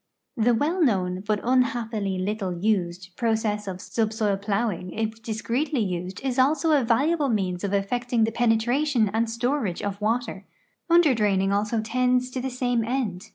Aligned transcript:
The 0.35 0.55
well 0.55 0.81
known, 0.83 1.21
but 1.27 1.39
unhappily 1.43 2.17
little 2.17 2.53
used, 2.57 3.15
])rocess 3.17 3.67
of 3.67 3.79
subsoil 3.79 4.35
plowing 4.35 4.91
if 4.93 5.21
discreetly 5.21 5.81
used 5.83 6.21
is 6.21 6.39
also 6.39 6.71
a 6.71 6.83
valuable 6.83 7.29
means 7.29 7.63
of 7.63 7.71
effecting 7.71 8.23
the 8.23 8.31
penetration 8.31 9.09
and 9.13 9.29
storage 9.29 9.83
of 9.83 10.01
water; 10.01 10.43
underdraining 10.89 11.51
also 11.53 11.81
tends 11.81 12.31
to 12.31 12.41
the 12.41 12.49
same 12.49 12.83
end. 12.83 13.29